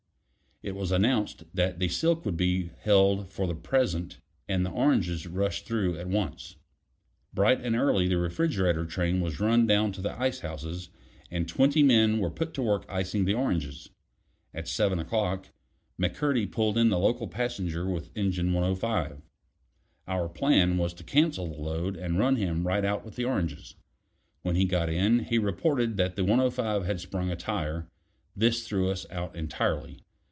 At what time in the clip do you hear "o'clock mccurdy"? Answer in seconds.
14.99-16.45